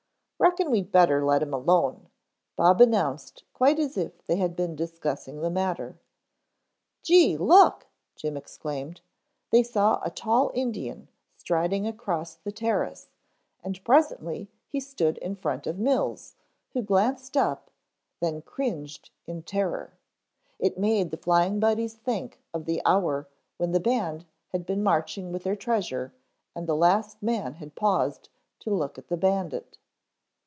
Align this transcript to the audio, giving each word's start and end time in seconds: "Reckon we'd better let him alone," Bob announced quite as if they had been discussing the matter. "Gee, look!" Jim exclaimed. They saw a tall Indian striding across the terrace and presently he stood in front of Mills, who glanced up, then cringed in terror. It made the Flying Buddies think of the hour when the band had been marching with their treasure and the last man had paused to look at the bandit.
"Reckon 0.43 0.71
we'd 0.71 0.91
better 0.91 1.23
let 1.23 1.43
him 1.43 1.53
alone," 1.53 2.09
Bob 2.55 2.81
announced 2.81 3.43
quite 3.53 3.77
as 3.77 3.95
if 3.95 4.25
they 4.25 4.37
had 4.37 4.55
been 4.55 4.75
discussing 4.75 5.39
the 5.39 5.51
matter. 5.51 5.99
"Gee, 7.03 7.37
look!" 7.37 7.85
Jim 8.15 8.35
exclaimed. 8.35 9.01
They 9.51 9.61
saw 9.61 10.01
a 10.03 10.09
tall 10.09 10.49
Indian 10.55 11.09
striding 11.35 11.85
across 11.85 12.33
the 12.33 12.51
terrace 12.51 13.11
and 13.63 13.83
presently 13.83 14.49
he 14.67 14.79
stood 14.79 15.19
in 15.19 15.35
front 15.35 15.67
of 15.67 15.77
Mills, 15.77 16.33
who 16.73 16.81
glanced 16.81 17.37
up, 17.37 17.69
then 18.19 18.41
cringed 18.41 19.11
in 19.27 19.43
terror. 19.43 19.93
It 20.57 20.75
made 20.75 21.11
the 21.11 21.17
Flying 21.17 21.59
Buddies 21.59 21.93
think 21.93 22.41
of 22.51 22.65
the 22.65 22.81
hour 22.83 23.27
when 23.57 23.73
the 23.73 23.79
band 23.79 24.25
had 24.53 24.65
been 24.65 24.81
marching 24.81 25.31
with 25.31 25.43
their 25.43 25.55
treasure 25.55 26.15
and 26.55 26.65
the 26.65 26.75
last 26.75 27.21
man 27.21 27.53
had 27.53 27.75
paused 27.75 28.29
to 28.61 28.71
look 28.71 28.97
at 28.97 29.07
the 29.07 29.17
bandit. 29.17 29.77